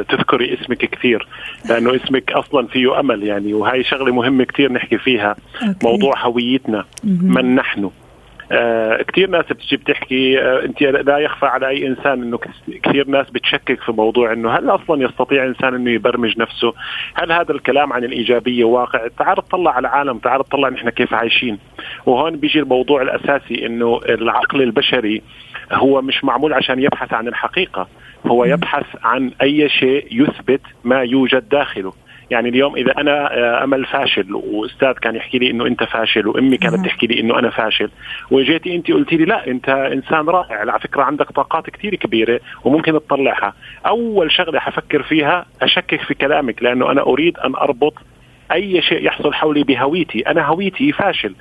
تذكري 0.09 0.53
اسمك 0.53 0.77
كثير 0.77 1.27
لأنه 1.69 1.95
اسمك 1.95 2.31
أصلا 2.31 2.67
فيه 2.67 2.99
أمل 2.99 3.23
يعني 3.23 3.53
وهي 3.53 3.83
شغلة 3.83 4.13
مهمة 4.13 4.43
كثير 4.43 4.71
نحكي 4.71 4.97
فيها. 4.97 5.35
أوكي. 5.67 5.87
موضوع 5.87 6.13
هويتنا 6.25 6.85
من 7.03 7.55
نحن. 7.55 7.83
آه 7.83 7.91
كثير 9.07 9.29
ناس 9.29 9.45
بتجي 9.45 9.77
بتحكي 9.77 10.41
آه 10.41 10.65
انت 10.65 10.81
لا 10.83 11.17
يخفى 11.17 11.45
على 11.45 11.67
أي 11.67 11.87
إنسان 11.87 12.23
إنه 12.23 12.39
كثير 12.83 13.07
ناس 13.07 13.29
بتشكك 13.29 13.81
في 13.81 13.91
موضوع 13.91 14.33
إنه 14.33 14.51
هل 14.51 14.69
أصلا 14.69 15.03
يستطيع 15.03 15.45
إنسان 15.45 15.75
إنه 15.75 15.91
يبرمج 15.91 16.39
نفسه؟ 16.39 16.73
هل 17.13 17.31
هذا 17.31 17.51
الكلام 17.51 17.93
عن 17.93 18.03
الإيجابية 18.03 18.63
واقع؟ 18.63 19.07
تعال 19.07 19.37
اطلع 19.37 19.71
على 19.71 19.87
العالم، 19.87 20.17
تعال 20.17 20.39
اطلع 20.39 20.69
نحن 20.69 20.89
كيف 20.89 21.13
عايشين. 21.13 21.59
وهون 22.05 22.35
بيجي 22.35 22.59
الموضوع 22.59 23.01
الأساسي 23.01 23.65
إنه 23.65 23.99
العقل 24.09 24.61
البشري 24.61 25.21
هو 25.71 26.01
مش 26.01 26.23
معمول 26.23 26.53
عشان 26.53 26.79
يبحث 26.79 27.13
عن 27.13 27.27
الحقيقة، 27.27 27.87
هو 28.25 28.45
يبحث 28.45 28.85
عن 29.03 29.31
أي 29.41 29.69
شيء 29.69 30.07
يثبت 30.11 30.61
ما 30.83 31.01
يوجد 31.01 31.49
داخله. 31.49 31.93
يعني 32.31 32.49
اليوم 32.49 32.75
إذا 32.75 32.91
أنا 32.97 33.37
آه، 33.37 33.63
أمل 33.63 33.85
فاشل 33.85 34.33
وأستاذ 34.33 34.91
كان 34.91 35.15
يحكي 35.15 35.37
لي 35.37 35.51
إنه 35.51 35.65
أنت 35.65 35.83
فاشل 35.83 36.27
وأمي 36.27 36.57
كانت 36.57 36.85
تحكي 36.85 37.07
لي 37.07 37.19
إنه 37.19 37.39
أنا 37.39 37.49
فاشل 37.49 37.89
وجيتي 38.31 38.75
أنت 38.75 38.91
قلتي 38.91 39.17
لي 39.17 39.25
لا 39.25 39.47
أنت 39.47 39.69
إنسان 39.69 40.29
رائع 40.29 40.59
على 40.59 40.79
فكرة 40.79 41.03
عندك 41.03 41.31
طاقات 41.31 41.69
كثير 41.69 41.95
كبيرة 41.95 42.39
وممكن 42.63 42.93
تطلعها. 42.93 43.53
أول 43.87 44.31
شغلة 44.31 44.59
حفكر 44.59 45.03
فيها 45.03 45.45
أشكك 45.61 46.01
في 46.01 46.13
كلامك 46.13 46.63
لأنه 46.63 46.91
أنا 46.91 47.01
أريد 47.01 47.37
أن 47.37 47.55
أربط 47.55 47.93
أي 48.51 48.81
شيء 48.81 49.05
يحصل 49.05 49.33
حولي 49.33 49.63
بهويتي. 49.63 50.19
أنا 50.19 50.45
هويتي 50.45 50.91
فاشل. 50.91 51.35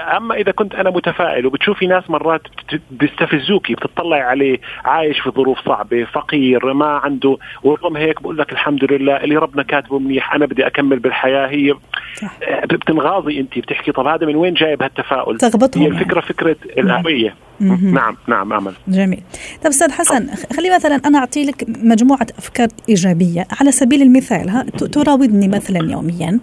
أما 0.00 0.34
إذا 0.34 0.52
كنت 0.52 0.74
أنا 0.74 0.90
متفائل 0.90 1.46
وبتشوفي 1.46 1.86
ناس 1.86 2.10
مرات 2.10 2.42
بيستفزوكي 2.90 3.74
بتطلع 3.74 4.16
عليه 4.16 4.58
عايش 4.84 5.20
في 5.20 5.30
ظروف 5.30 5.58
صعبة 5.66 6.04
فقير 6.04 6.72
ما 6.72 6.86
عنده 6.86 7.36
ورغم 7.62 7.96
هيك 7.96 8.22
بقول 8.22 8.38
لك 8.38 8.52
الحمد 8.52 8.92
لله 8.92 9.16
اللي 9.16 9.36
ربنا 9.36 9.62
كاتبه 9.62 9.98
منيح 9.98 10.34
أنا 10.34 10.46
بدي 10.46 10.66
أكمل 10.66 10.98
بالحياة 10.98 11.46
هي 11.46 11.74
صح. 12.14 12.38
بتنغاظي 12.64 13.40
انت 13.40 13.58
بتحكي 13.58 13.92
طب 13.92 14.06
هذا 14.06 14.26
من 14.26 14.36
وين 14.36 14.54
جايب 14.54 14.82
هالتفاؤل؟ 14.82 15.38
تغبطهم 15.38 15.82
هي 15.82 15.88
الفكرة 15.88 16.20
فكرة 16.20 16.56
الهويه 16.78 17.34
نعم 17.60 18.16
نعم 18.28 18.52
أمل. 18.52 18.72
جميل. 18.88 19.22
طب 19.62 19.70
أستاذ 19.70 19.90
حسن 19.90 20.26
خلي 20.56 20.74
مثلا 20.74 21.00
أنا 21.06 21.18
أعطي 21.18 21.44
لك 21.44 21.64
مجموعة 21.68 22.26
أفكار 22.38 22.68
إيجابية. 22.88 23.46
على 23.60 23.72
سبيل 23.72 24.02
المثال 24.02 24.48
ها 24.50 24.62
تراودني 24.62 25.48
مثلا 25.48 25.92
يوميا 25.92 26.40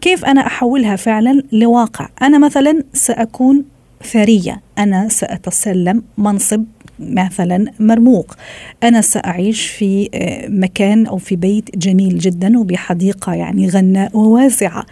كيف 0.00 0.24
أنا 0.24 0.46
أحولها 0.46 0.96
فعلا 0.96 1.42
لواقع؟ 1.52 2.08
أنا 2.22 2.38
مثلا 2.38 2.84
سأكون 2.92 3.64
ثرية 4.02 4.60
أنا 4.78 5.08
سأتسلم 5.08 6.02
منصب 6.18 6.64
مثلا 6.98 7.72
مرموق. 7.80 8.34
أنا 8.82 9.00
سأعيش 9.00 9.66
في 9.66 10.08
آه، 10.14 10.48
مكان 10.48 11.06
أو 11.06 11.16
في 11.18 11.36
بيت 11.36 11.78
جميل 11.78 12.18
جدا 12.18 12.58
وبحديقة 12.58 13.34
يعني 13.34 13.68
غناء 13.68 14.16
وواسعة. 14.16 14.86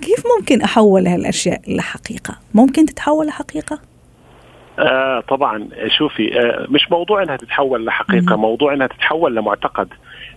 كيف 0.00 0.22
ممكن 0.38 0.62
أحول 0.62 1.06
هالأشياء 1.06 1.60
لحقيقة؟ 1.68 2.38
ممكن 2.54 2.86
تتحول 2.86 3.26
لحقيقة؟ 3.26 3.80
آه 4.78 5.20
طبعا 5.20 5.68
شوفي 5.98 6.40
آه 6.40 6.66
مش 6.68 6.90
موضوع 6.90 7.22
إنها 7.22 7.36
تتحول 7.36 7.84
لحقيقة 7.86 8.36
مم. 8.36 8.42
موضوع 8.42 8.74
إنها 8.74 8.86
تتحول 8.86 9.36
لمعتقد 9.36 9.88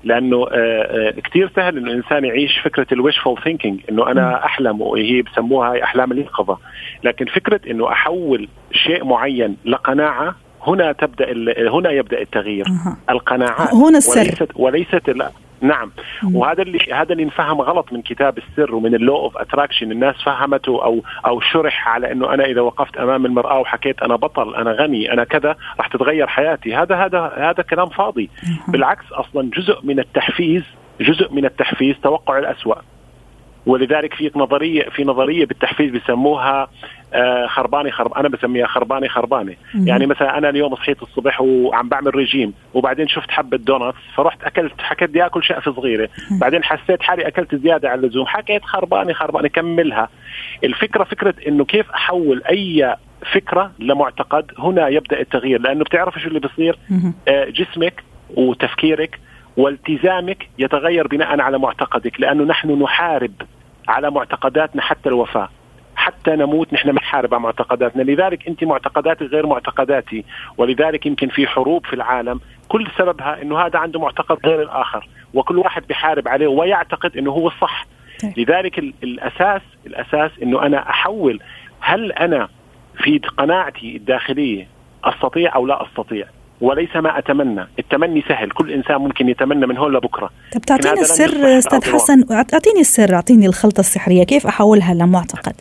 لأنه 0.03 0.47
آه 0.51 0.51
آه 0.51 1.11
كثير 1.11 1.51
سهل 1.55 1.77
إنه 1.77 1.91
الإنسان 1.91 2.25
يعيش 2.25 2.59
فكرة 2.63 2.87
ال 2.91 2.98
wishful 2.98 3.43
thinking 3.43 3.79
إنه 3.89 4.11
أنا 4.11 4.27
مم. 4.29 4.33
أحلم 4.35 4.81
وهي 4.81 5.21
بسموها 5.21 5.83
أحلام 5.83 6.11
اليقظة 6.11 6.57
لكن 7.03 7.25
فكرة 7.25 7.61
إنه 7.71 7.91
أحول 7.91 8.47
شيء 8.71 9.05
معين 9.05 9.57
لقناعة 9.65 10.35
هنا 10.67 10.91
تبدأ 10.91 11.31
هنا 11.69 11.91
يبدأ 11.91 12.21
التغيير 12.21 12.65
أه. 12.67 13.11
القناعات 13.11 13.73
هنا 13.73 13.97
السر 13.97 14.19
وليست 14.19 14.51
وليست 14.55 15.09
نعم. 15.61 15.91
وهذا 16.33 16.61
اللي 16.61 16.93
هذا 16.93 17.11
اللي 17.11 17.23
انفهم 17.23 17.61
غلط 17.61 17.93
من 17.93 18.01
كتاب 18.01 18.37
السر 18.37 18.75
ومن 18.75 18.95
ال 18.95 19.00
law 19.00 19.15
of 19.15 19.37
attraction 19.37 19.91
الناس 19.91 20.15
فهمته 20.25 20.83
أو 20.83 21.03
أو 21.25 21.39
شرح 21.39 21.87
على 21.87 22.11
إنه 22.11 22.33
أنا 22.33 22.45
إذا 22.45 22.61
وقفت 22.61 22.97
أمام 22.97 23.25
المرآة 23.25 23.59
وحكيت 23.59 24.03
أنا 24.03 24.15
بطل 24.15 24.55
أنا 24.55 24.71
غني 24.71 25.13
أنا 25.13 25.23
كذا 25.23 25.55
راح 25.79 25.87
تتغير 25.87 26.27
حياتي. 26.27 26.75
هذا 26.75 26.95
هذا 26.95 27.33
هذا 27.37 27.63
كلام 27.63 27.89
فاضي. 27.89 28.29
بالعكس 28.67 29.11
أصلا 29.11 29.49
جزء 29.57 29.79
من 29.83 29.99
التحفيز 29.99 30.63
جزء 31.01 31.33
من 31.33 31.45
التحفيز 31.45 31.95
توقع 32.03 32.39
الأسوأ. 32.39 32.75
ولذلك 33.65 34.13
في 34.13 34.31
نظريه 34.35 34.89
في 34.89 35.03
نظرية 35.03 35.45
بالتحفيز 35.45 35.91
بسموها 35.91 36.67
آه 37.13 37.47
خرباني 37.47 37.91
خرب 37.91 38.13
أنا 38.13 38.29
بسميها 38.29 38.67
خرباني 38.67 39.09
خرباني 39.09 39.57
مم. 39.75 39.87
يعني 39.87 40.05
مثلا 40.05 40.37
أنا 40.37 40.49
اليوم 40.49 40.75
صحيت 40.75 41.01
الصبح 41.03 41.41
وعم 41.41 41.89
بعمل 41.89 42.15
ريجيم 42.15 42.53
وبعدين 42.73 43.07
شفت 43.07 43.31
حبة 43.31 43.57
donuts 43.57 43.97
فرحت 44.15 44.43
اكلت 44.43 44.81
حكيت 44.81 45.09
بدي 45.09 45.25
آكل 45.25 45.43
شقفة 45.43 45.71
صغيرة. 45.73 46.09
مم. 46.31 46.39
بعدين 46.39 46.63
حسيت 46.63 47.01
حالي 47.01 47.27
أكلت 47.27 47.55
زيادة 47.55 47.89
عن 47.89 47.99
اللزوم. 47.99 48.27
حكيت 48.27 48.63
خرباني 48.65 49.13
خرباني 49.13 49.49
كملها. 49.49 50.09
الفكرة 50.63 51.03
فكرة 51.03 51.33
إنه 51.47 51.65
كيف 51.65 51.91
أحول 51.91 52.43
أي 52.49 52.95
فكرة 53.33 53.71
لمعتقد 53.79 54.51
هنا 54.59 54.87
يبدأ 54.87 55.19
التغيير. 55.19 55.61
لأنه 55.61 55.83
بتعرف 55.83 56.19
شو 56.19 56.27
اللي 56.27 56.39
بصير 56.39 56.77
آه 57.27 57.45
جسمك 57.45 58.03
وتفكيرك 58.35 59.19
والتزامك 59.57 60.47
يتغير 60.57 61.07
بناء 61.07 61.41
على 61.41 61.59
معتقدك 61.59 62.21
لأنه 62.21 62.43
نحن 62.43 62.83
نحارب 62.83 63.33
على 63.87 64.11
معتقداتنا 64.11 64.81
حتى 64.81 65.09
الوفاه 65.09 65.49
حتى 65.95 66.31
نموت 66.31 66.73
نحن 66.73 66.91
بنحارب 66.91 67.33
على 67.33 67.43
معتقداتنا. 67.43 68.03
لذلك 68.03 68.47
أنت 68.47 68.63
معتقداتك 68.63 69.21
غير 69.21 69.47
معتقداتي 69.47 70.25
ولذلك 70.57 71.05
يمكن 71.05 71.27
في 71.27 71.47
حروب 71.47 71.85
في 71.85 71.93
العالم. 71.93 72.39
كل 72.67 72.87
سببها 72.97 73.41
إنه 73.41 73.59
هذا 73.59 73.79
عنده 73.79 73.99
معتقد 73.99 74.37
غير 74.45 74.61
الآخر 74.61 75.07
وكل 75.33 75.57
واحد 75.57 75.87
بيحارب 75.87 76.27
عليه 76.27 76.47
ويعتقد 76.47 77.17
إنه 77.17 77.31
هو 77.31 77.47
الصح. 77.47 77.85
طيب. 78.21 78.39
لذلك 78.39 78.79
الأساس 78.79 79.61
الأساس 79.85 80.31
إنه 80.43 80.65
أنا 80.65 80.89
أحول 80.89 81.39
هل 81.79 82.11
أنا 82.11 82.49
في 83.03 83.17
قناعتي 83.37 83.95
الداخلية 83.95 84.67
أستطيع 85.03 85.55
أو 85.55 85.65
لا 85.65 85.83
أستطيع. 85.83 86.27
وليس 86.61 86.95
ما 86.95 87.17
أتمنى، 87.17 87.67
التمني 87.79 88.23
سهل، 88.27 88.51
كل 88.51 88.71
إنسان 88.71 88.97
ممكن 88.97 89.29
يتمنى 89.29 89.67
من 89.67 89.77
هون 89.77 89.93
لبكرة. 89.93 90.29
طب 90.53 90.61
تعطيني 90.61 91.01
السر 91.01 91.57
أستاذ 91.57 91.93
حسن، 91.93 92.25
أعطيني 92.31 92.79
السر، 92.79 93.15
أعطيني 93.15 93.45
الخلطة 93.45 93.79
السحرية، 93.79 94.23
كيف 94.23 94.47
أحولها 94.47 94.93
لمعتقد؟ 94.93 95.53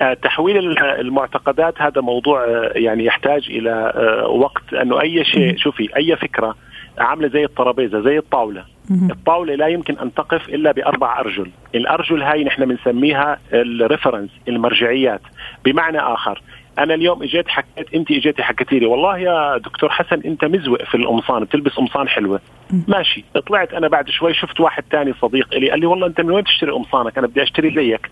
آه، 0.00 0.14
تحويل 0.14 0.78
المعتقدات 0.82 1.82
هذا 1.82 2.00
موضوع 2.00 2.44
آه، 2.44 2.72
يعني 2.74 3.04
يحتاج 3.04 3.46
إلى 3.50 3.92
آه، 3.96 4.28
وقت. 4.28 4.74
أنه 4.74 5.00
أي 5.00 5.24
شيء 5.24 5.56
شوفي 5.56 5.96
أي 5.96 6.16
فكرة 6.16 6.56
عاملة 6.98 7.28
زي 7.28 7.44
الترابيزة 7.44 8.00
زي 8.00 8.18
الطاولة. 8.18 8.64
الطاولة 8.90 9.54
لا 9.54 9.66
يمكن 9.66 9.98
أن 9.98 10.14
تقف 10.14 10.48
إلا 10.48 10.72
بأربع 10.72 11.20
أرجل. 11.20 11.50
الأرجل 11.74 12.22
هاي 12.22 12.44
نحن 12.44 12.64
بنسميها 12.64 13.38
ال 13.52 13.60
reference 13.60 14.30
المرجعيات 14.48 15.20
بمعنى 15.64 15.98
آخر. 15.98 16.42
أنا 16.78 16.94
اليوم 16.94 17.22
إجيت 17.22 17.48
حكيت 17.48 17.94
أنت 17.94 18.10
إجيتي 18.10 18.42
حكيتي 18.42 18.78
لي 18.78 18.86
والله 18.86 19.18
يا 19.18 19.58
دكتور 19.58 19.90
حسن 19.90 20.20
أنت 20.24 20.44
مزوق 20.44 20.82
في 20.82 20.94
القمصان 20.96 21.44
بتلبس 21.44 21.72
قمصان 21.72 22.08
حلوة. 22.08 22.40
ماشي. 22.88 23.24
طلعت 23.46 23.72
أنا 23.74 23.88
بعد 23.88 24.08
شوي 24.08 24.34
شفت 24.34 24.60
واحد 24.60 24.84
ثاني 24.90 25.12
صديق 25.22 25.54
لي 25.54 25.70
قال 25.70 25.80
لي 25.80 25.86
والله 25.86 26.06
أنت 26.06 26.20
من 26.20 26.30
وين 26.30 26.44
تشتري 26.44 26.70
قمصانك؟ 26.70 27.18
أنا 27.18 27.26
بدي 27.26 27.42
أشتري 27.42 27.74
زيك. 27.74 28.10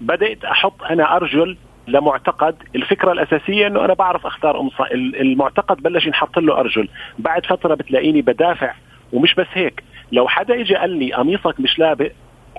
بدأت 0.00 0.44
أحط 0.44 0.82
أنا 0.82 1.16
أرجل 1.16 1.56
لمعتقد 1.88 2.56
الفكرة 2.76 3.12
الأساسية 3.12 3.66
إنه 3.66 3.84
أنا 3.84 3.94
بعرف 3.94 4.26
أختار 4.26 4.56
قمصان 4.56 4.86
المعتقد 5.20 5.82
بلش 5.82 6.06
ينحط 6.06 6.38
له 6.38 6.60
أرجل. 6.60 6.88
بعد 7.18 7.46
فترة 7.46 7.74
بتلاقيني 7.74 8.22
بدافع 8.22 8.74
ومش 9.12 9.34
بس 9.34 9.46
هيك. 9.52 9.82
لو 10.12 10.28
حدا 10.28 10.60
اجى 10.60 10.74
قال 10.74 10.90
لي 10.90 11.12
قميصك 11.12 11.60
مش 11.60 11.78
لابق 11.78 12.10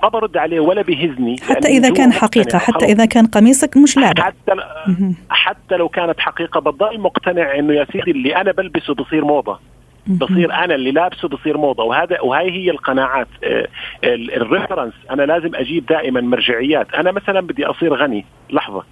ما 0.02 0.08
برد 0.08 0.36
عليه 0.36 0.60
ولا 0.60 0.82
بيهزني 0.82 1.36
حتى 1.42 1.68
إذا 1.68 1.90
كان 1.90 2.12
حقيقة 2.12 2.58
حتى 2.58 2.84
إذا 2.84 3.04
كان 3.04 3.26
قميصك 3.26 3.76
مش 3.76 3.96
لابق 3.96 4.20
حتى 4.20 4.52
حتى 5.30 5.76
لو 5.76 5.88
كانت 5.88 6.20
حقيقة 6.20 6.60
بضل 6.60 7.00
مقتنع 7.00 7.58
إنه 7.58 7.74
يا 7.74 7.86
سيدي 7.92 8.10
اللي 8.10 8.36
أنا 8.36 8.52
بلبسه 8.52 8.94
بصير 8.94 9.24
موضة. 9.24 9.58
بصير 10.06 10.52
أنا 10.52 10.74
اللي 10.74 10.90
لابسه 10.90 11.28
بصير 11.28 11.58
موضة. 11.58 11.84
وهذا 11.84 12.20
وهي 12.20 12.50
هي 12.50 12.70
القناعات. 12.70 13.28
آه، 13.44 13.68
الريفرنس. 14.04 14.94
أنا 15.10 15.22
لازم 15.22 15.54
أجيب 15.54 15.86
دائما 15.86 16.20
مرجعيات. 16.20 16.94
أنا 16.94 17.12
مثلا 17.12 17.40
بدي 17.40 17.66
أصير 17.66 17.94
غني. 17.94 18.24
لحظة. 18.50 18.84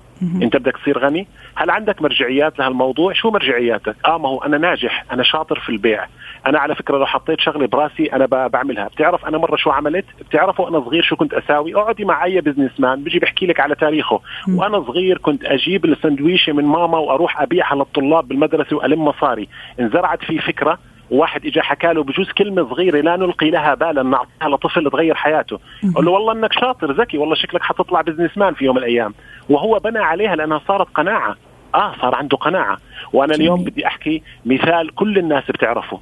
أنت 0.42 0.56
بدك 0.56 0.76
تصير 0.76 0.99
غني؟ 0.99 1.26
هل 1.54 1.70
عندك 1.70 2.02
مرجعيات 2.02 2.58
لهالموضوع؟ 2.58 3.12
شو 3.12 3.30
مرجعياتك؟ 3.30 3.96
آه 4.04 4.18
ما 4.18 4.28
هو 4.28 4.38
أنا 4.38 4.58
ناجح. 4.58 5.04
أنا 5.12 5.23
شاطر 5.23 5.61
في 5.61 5.68
البيع. 5.68 6.06
أنا 6.46 6.58
على 6.58 6.74
فكرة 6.74 6.98
لو 6.98 7.06
حطيت 7.06 7.40
شغلة 7.40 7.66
براسي 7.66 8.06
أنا 8.06 8.26
بعملها. 8.26 8.88
بتعرف 8.88 9.26
أنا 9.26 9.38
مرة 9.38 9.56
شو 9.56 9.70
عملت؟ 9.70 10.04
بتعرفوا 10.20 10.68
أنا 10.68 10.80
صغير 10.80 11.02
شو 11.02 11.16
كنت 11.16 11.34
أساوي؟ 11.34 11.74
اقعدي 11.74 12.04
مع 12.04 12.24
أي 12.24 12.40
businessman 12.40 13.02
بيجي 13.02 13.18
بحكي 13.18 13.46
لك 13.46 13.60
على 13.60 13.74
تاريخه. 13.74 14.20
وأنا 14.48 14.80
صغير 14.80 15.18
كنت 15.18 15.44
أجيب 15.44 15.84
السندويشة 15.84 16.52
من 16.52 16.64
ماما 16.64 16.98
وأروح 16.98 17.40
أبيعها 17.40 17.74
للطلاب 17.76 18.28
بالمدرسة 18.28 18.76
وألم 18.76 19.04
مصاري. 19.04 19.48
انزرعت 19.80 20.24
في 20.24 20.38
فكرة 20.38 20.78
واحد 21.10 21.46
اجى 21.46 21.62
حكى 21.62 21.92
له 21.92 22.02
بجوز 22.02 22.30
كلمة 22.30 22.68
صغيرة 22.68 23.00
لا 23.00 23.16
نلقي 23.16 23.50
لها 23.50 23.74
بالا 23.74 24.02
نعطيها 24.02 24.48
لطفل 24.48 24.90
تغير 24.90 25.14
حياته. 25.14 25.58
قال 25.96 26.04
له 26.04 26.10
والله 26.10 26.32
إنك 26.32 26.52
شاطر 26.52 26.92
ذكي 26.92 27.18
والله 27.18 27.34
شكلك 27.34 27.62
حتطلع 27.62 28.00
بزنس 28.00 28.38
مان 28.38 28.54
في 28.54 28.64
يوم 28.64 28.76
من 28.76 28.82
الأيام. 28.82 29.14
وهو 29.48 29.78
بنى 29.78 29.98
عليها 29.98 30.36
لأنها 30.36 30.60
صارت 30.68 30.88
قناعة. 30.94 31.36
آه 31.74 31.94
صار 32.00 32.14
عنده 32.14 32.36
قناعة. 32.36 32.78
وأنا 33.12 33.34
اليوم 33.34 33.64
بدي 33.64 33.86
أحكي 33.86 34.22
مثال 34.46 34.94
كل 34.94 35.18
الناس 35.18 35.44
بتعرفه. 35.50 36.00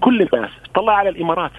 كل 0.00 0.22
الناس 0.22 0.50
طلع 0.74 0.92
على 0.92 1.08
الإمارات 1.08 1.52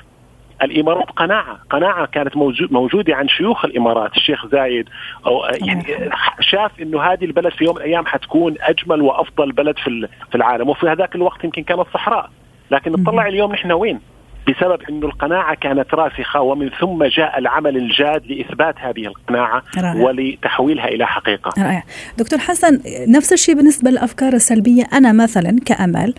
الإمارات 0.64 1.10
قناعة 1.10 1.60
قناعة 1.70 2.06
كانت 2.06 2.38
موجودة 2.72 3.16
عن 3.16 3.28
شيوخ 3.28 3.66
الإمارات 3.66 4.18
الشيخ 4.18 4.48
زايد 4.48 4.90
أو 5.26 5.44
يعني 5.68 6.10
شاف 6.40 6.72
إنه 6.82 7.02
هذه 7.02 7.26
البلد 7.26 7.54
في 7.54 7.64
يوم 7.64 7.76
من 7.76 7.82
الأيام 7.82 8.06
حتكون 8.06 8.56
أجمل 8.62 9.02
وأفضل 9.02 9.52
بلد 9.52 9.78
في 9.78 10.08
في 10.30 10.36
العالم 10.36 10.70
وفي 10.70 10.88
هذاك 10.88 11.16
الوقت 11.16 11.44
يمكن 11.44 11.64
كانت 11.64 11.86
صحراء 11.94 12.30
لكن 12.72 12.92
نطلع 12.92 13.28
اليوم 13.28 13.52
نحن 13.52 13.72
وين 13.72 14.00
بسبب 14.48 14.82
إنه 14.90 15.06
القناعة 15.06 15.56
كانت 15.56 15.94
راسخة 15.94 16.42
ومن 16.42 16.70
ثم 16.70 17.04
جاء 17.04 17.40
العمل 17.40 17.78
الجاد 17.78 18.26
لإثبات 18.26 18.76
هذه 18.80 19.06
القناعة 19.06 19.64
رائع. 19.78 19.96
ولتحويلها 19.96 20.88
إلى 20.88 21.08
حقيقة. 21.08 21.64
رائع. 21.64 21.84
دكتور 22.18 22.40
حسن 22.40 22.82
نفس 23.08 23.34
الشيء 23.34 23.56
بالنسبة 23.56 23.92
للأفكار 23.92 24.34
السلبية 24.34 24.84
أنا 24.94 25.12
مثلا 25.12 25.60
كامل 25.66 26.14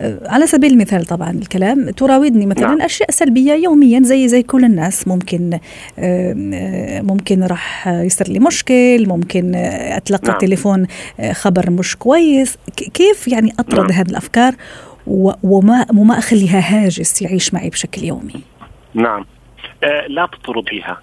على 0.00 0.46
سبيل 0.46 0.72
المثال 0.72 1.04
طبعا 1.04 1.30
الكلام 1.30 1.90
تراودني 1.90 2.46
مثلا 2.46 2.66
نعم. 2.66 2.82
أشياء 2.82 3.10
سلبية 3.10 3.52
يوميا 3.52 4.00
زي 4.00 4.28
زي 4.28 4.42
كل 4.42 4.64
الناس 4.64 5.08
ممكن 5.08 5.58
ممكن 7.02 7.44
راح 7.44 7.88
يصير 7.88 8.28
لي 8.28 8.38
مشكل 8.38 9.04
ممكن 9.08 9.54
اتلقى 9.54 10.28
نعم. 10.28 10.38
تليفون 10.38 10.86
خبر 11.32 11.70
مش 11.70 11.96
كويس 11.96 12.58
كيف 12.94 13.28
يعني 13.28 13.52
أطرد 13.58 13.90
نعم. 13.90 13.90
هذه 13.90 14.10
الأفكار 14.10 14.54
وما 15.42 15.86
وما 15.96 16.18
أخليها 16.18 16.60
هاجس 16.60 17.22
يعيش 17.22 17.54
معي 17.54 17.70
بشكل 17.70 18.04
يومي 18.04 18.42
نعم 18.94 19.24
آه 19.84 20.06
لا 20.06 20.26
تطرديها 20.26 21.00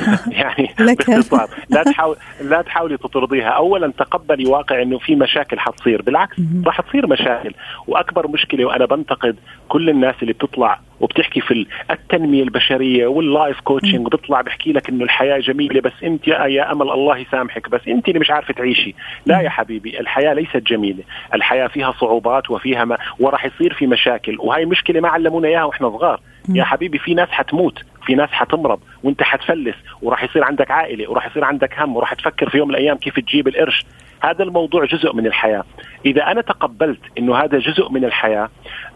يعني 0.40 0.70
باختصار 0.98 1.48
لا 1.70 1.82
تحاول 1.82 2.16
لا 2.40 2.62
تحاولي 2.62 2.96
تطرديها. 2.96 3.48
اولا 3.48 3.92
تقبلي 3.98 4.46
واقع 4.46 4.82
إنه 4.82 4.98
في 4.98 5.16
مشاكل 5.16 5.58
حتصير. 5.58 6.02
بالعكس 6.02 6.36
راح 6.66 6.80
تصير 6.80 7.06
مشاكل. 7.06 7.54
وأكبر 7.86 8.28
مشكلة 8.28 8.64
وأنا 8.64 8.86
بنتقد 8.86 9.36
كل 9.68 9.90
الناس 9.90 10.14
اللي 10.22 10.32
بتطلع 10.32 10.80
وبتحكي 11.00 11.40
في 11.40 11.66
التنمية 11.90 12.42
البشرية 12.42 13.06
وال 13.06 13.24
life 13.24 13.60
coaching 13.60 14.06
وبيطلع 14.06 14.40
بحكي 14.40 14.72
لك 14.72 14.88
إنه 14.88 15.04
الحياة 15.04 15.38
جميلة 15.38 15.80
بس 15.80 15.92
أنت 16.02 16.28
يا 16.28 16.72
أمل 16.72 16.90
الله 16.90 17.18
يسامحك 17.18 17.70
بس 17.70 17.80
أنت 17.88 18.08
اللي 18.08 18.20
مش 18.20 18.30
عارفة 18.30 18.54
تعيشي. 18.54 18.94
لا 19.26 19.40
يا 19.40 19.48
حبيبي 19.48 20.00
الحياة 20.00 20.34
ليست 20.34 20.56
جميلة. 20.56 21.04
الحياة 21.34 21.66
فيها 21.66 21.92
صعوبات 22.00 22.50
وفيها 22.50 22.84
ما 22.84 22.98
وراح 23.20 23.44
يصير 23.44 23.74
في 23.74 23.86
مشاكل. 23.86 24.36
وهي 24.38 24.64
مشكلة 24.64 25.00
ما 25.00 25.08
علمونا 25.08 25.48
إياها 25.48 25.64
وإحنا 25.64 25.90
صغار. 25.90 26.20
يا 26.48 26.64
حبيبي 26.64 26.98
في 26.98 27.14
ناس 27.14 27.28
حتموت. 27.28 27.78
في 28.06 28.14
ناس 28.14 28.30
حتمرض 28.30 28.80
وانت 29.02 29.22
حتفلس 29.22 29.76
وراح 30.02 30.24
يصير 30.24 30.44
عندك 30.44 30.70
عائلة 30.70 31.10
وراح 31.10 31.26
يصير 31.26 31.44
عندك 31.44 31.80
هم 31.80 31.96
وراح 31.96 32.14
تفكر 32.14 32.50
في 32.50 32.58
يوم 32.58 32.68
من 32.68 32.74
الأيام 32.74 32.96
كيف 32.96 33.20
تجيب 33.20 33.48
القرش. 33.48 33.84
هذا 34.22 34.42
الموضوع 34.44 34.84
جزء 34.84 35.14
من 35.14 35.26
الحياة. 35.26 35.64
إذا 36.06 36.22
أنا 36.22 36.40
تقبلت 36.40 37.00
إنه 37.18 37.36
هذا 37.36 37.58
جزء 37.58 37.88
من 37.88 38.04
الحياة 38.04 38.48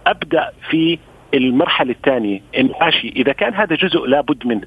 أبدأ 0.07 0.53
في 0.71 0.99
المرحلة 1.35 1.91
الثانية 1.91 2.41
إنه 2.59 2.75
ماشي. 2.81 3.09
إذا 3.09 3.33
كان 3.33 3.55
هذا 3.55 3.77
جزء 3.77 4.07
لابد 4.07 4.47
منه 4.47 4.67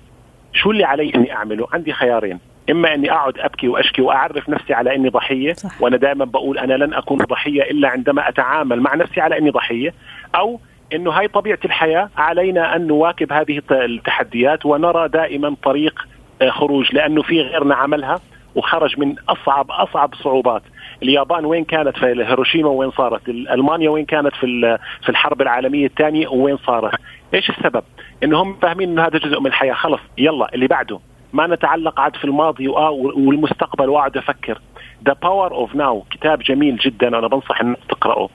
شو 0.54 0.72
اللي 0.72 0.84
علي 0.84 1.12
إني 1.16 1.34
أعمله؟ 1.34 1.68
عندي 1.74 1.94
خيارين. 1.94 2.40
إما 2.72 2.94
إني 2.94 3.12
أقعد 3.12 3.40
أبكي 3.40 3.68
وأشكي 3.68 4.02
وأعرف 4.02 4.50
نفسي 4.50 4.74
على 4.74 4.96
إني 4.96 5.10
ضحية 5.10 5.54
صح. 5.54 5.82
وأنا 5.82 5.98
دائما 5.98 6.26
بقول 6.26 6.58
أنا 6.58 6.74
لن 6.74 6.94
أكون 6.94 7.18
ضحية 7.18 7.62
إلا 7.62 7.90
عندما 7.90 8.30
أتعامل 8.30 8.82
مع 8.82 8.96
نفسي 8.96 9.22
على 9.22 9.38
إني 9.38 9.50
ضحية 9.50 9.94
أو 10.36 10.60
إنه 10.94 11.12
هاي 11.12 11.28
طبيعة 11.28 11.60
الحياة 11.66 12.10
علينا 12.18 12.76
أن 12.76 12.88
نواكب 12.88 13.34
هذه 13.34 13.62
التحديات 13.72 14.66
ونرى 14.66 15.08
دائما 15.08 15.56
طريق 15.64 16.08
آه، 16.42 16.50
خروج 16.50 16.96
لأنه 16.96 17.22
في 17.22 17.42
غيرنا 17.42 17.76
عملها 17.76 18.20
وخرج 18.56 19.00
من 19.00 19.16
أصعب 19.30 19.72
أصعب 19.72 20.16
صعوبات. 20.16 20.62
اليابان 21.04 21.46
وين 21.46 21.64
كانت؟ 21.64 21.98
في 21.98 22.06
هيروشيما 22.06 22.70
وين 22.70 22.92
صارت؟ 22.92 23.30
ألمانيا 23.30 23.90
وين 23.90 24.06
كانت 24.06 24.36
في 24.36 24.78
في 25.04 25.10
الحرب 25.10 25.42
العالمية 25.42 25.86
الثانية 25.86 26.28
وين 26.28 26.58
صارت؟ 26.58 26.94
إيش 27.34 27.50
السبب؟ 27.50 27.84
انهم 28.24 28.56
فاهمين 28.62 28.90
إنه 28.90 29.02
هذا 29.02 29.18
جزء 29.18 29.40
من 29.40 29.48
الحياة. 29.48 29.74
خلص 29.74 30.02
يلا 30.18 30.54
اللي 30.54 30.68
بعده. 30.68 31.00
ما 31.34 31.48
نتعلق 31.48 32.00
عاد 32.00 32.16
في 32.16 32.26
الماضي 32.26 32.68
والمستقبل 32.68 33.90
وأقعد 33.90 34.18
أفكر. 34.18 34.62
The 35.06 35.14
Power 35.14 35.52
of 35.52 35.76
Now 35.76 36.04
كتاب 36.12 36.40
جميل 36.40 36.78
جدا 36.78 37.08
أنا 37.08 37.28
بنصح 37.28 37.62
الناس 37.62 37.78
تقرأه. 37.90 38.30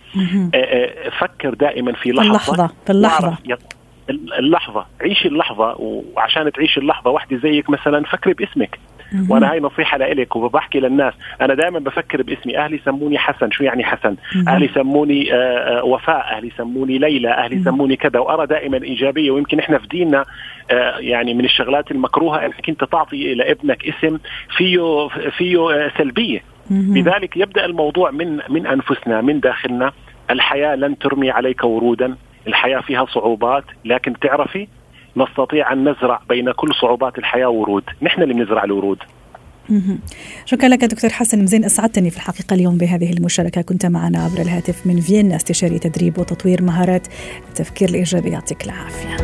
آه، 0.54 0.56
آه، 0.56 1.08
فكر 1.08 1.54
دائما 1.54 1.92
في 1.92 2.10
لحظة. 2.10 2.28
اللحظة 2.28 2.66
في 2.86 2.92
اللحظة. 2.92 3.38
اللحظة. 4.38 4.86
عيشي 5.00 5.28
اللحظة 5.28 5.76
وعشان 5.78 6.52
تعيشي 6.52 6.80
اللحظة 6.80 7.10
واحدة 7.10 7.36
زيك 7.36 7.70
مثلا 7.70 8.04
فكري 8.04 8.34
باسمك. 8.34 8.78
وأنا 9.28 9.50
هاي 9.52 9.60
نصيحة 9.60 9.98
لإلك 9.98 10.36
وبحكي 10.36 10.80
للناس. 10.80 11.14
أنا 11.40 11.54
دائما 11.54 11.78
بفكر 11.78 12.22
باسمي. 12.22 12.58
أهلي 12.58 12.80
سموني 12.84 13.18
حسن. 13.18 13.50
شو 13.50 13.64
يعني 13.64 13.84
حسن؟ 13.84 14.16
أهلي 14.48 14.68
سموني 14.74 15.34
آه، 15.34 15.84
وفاء. 15.84 16.36
أهلي 16.36 16.52
سموني 16.56 16.98
ليلى. 16.98 17.30
أهلي 17.30 17.62
سموني 17.64 17.96
كذا. 17.96 18.18
وأرى 18.18 18.46
دائما 18.46 18.82
إيجابية. 18.82 19.30
ويمكن 19.30 19.58
إحنا 19.58 19.78
في 19.78 19.86
ديننا 19.86 20.24
يعني 20.98 21.34
من 21.34 21.44
الشغلات 21.44 21.90
المكروهة 21.90 22.46
إنك 22.46 22.68
أنت 22.68 22.84
تعطي 22.84 23.34
لابنك 23.34 23.88
اسم 23.88 24.18
فيه 24.56 25.08
فيه 25.08 25.92
سلبية. 25.98 26.53
لذلك 26.70 27.36
يبدأ 27.36 27.64
الموضوع 27.64 28.10
من 28.10 28.40
من 28.48 28.66
أنفسنا 28.66 29.20
من 29.20 29.40
داخلنا. 29.40 29.92
الحياة 30.30 30.74
لن 30.74 30.98
ترمي 30.98 31.30
عليك 31.30 31.64
ورودا. 31.64 32.16
الحياة 32.46 32.80
فيها 32.80 33.06
صعوبات 33.14 33.64
لكن 33.84 34.14
تعرفي 34.18 34.68
نستطيع 35.16 35.72
أن 35.72 35.88
نزرع 35.88 36.20
بين 36.28 36.52
كل 36.52 36.74
صعوبات 36.80 37.18
الحياة 37.18 37.48
ورود. 37.48 37.84
نحن 38.02 38.22
اللي 38.22 38.34
بنزرع 38.34 38.64
الورود. 38.64 38.98
شكرا 40.44 40.68
لك 40.68 40.84
دكتور 40.84 41.10
حسن 41.10 41.42
مزين. 41.42 41.64
أسعدتني 41.64 42.10
في 42.10 42.16
الحقيقة 42.16 42.54
اليوم 42.54 42.78
بهذه 42.78 43.12
المشاركة. 43.12 43.62
كنت 43.62 43.86
معنا 43.86 44.18
عبر 44.18 44.40
الهاتف 44.42 44.86
من 44.86 45.00
فيينا 45.00 45.36
استشاري 45.36 45.78
تدريب 45.78 46.18
وتطوير 46.18 46.62
مهارات. 46.62 47.06
التفكير 47.48 47.88
الإيجابي 47.88 48.30
يعطيك 48.30 48.64
العافية. 48.64 49.23